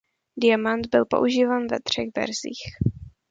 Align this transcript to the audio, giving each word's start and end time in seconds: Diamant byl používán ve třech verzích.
Diamant 0.37 0.87
byl 0.87 1.05
používán 1.05 1.67
ve 1.71 1.79
třech 1.79 2.07
verzích. 2.17 2.63